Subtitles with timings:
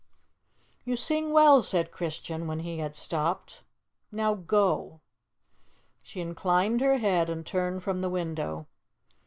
[0.83, 3.61] "You sing well," said Christian when he had stopped;
[4.11, 4.99] "now go."
[6.01, 8.65] She inclined her head and turned from the window.